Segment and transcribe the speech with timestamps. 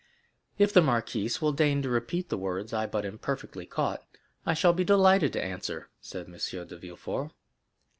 [0.57, 4.03] "If the marquise will deign to repeat the words I but imperfectly caught,
[4.47, 6.31] I shall be delighted to answer," said M.
[6.39, 7.29] de Villefort.